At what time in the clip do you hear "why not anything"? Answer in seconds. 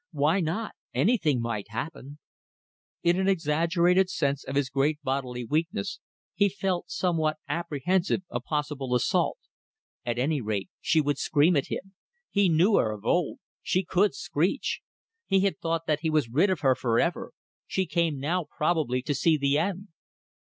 0.13-1.39